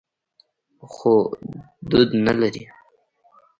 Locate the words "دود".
1.89-2.09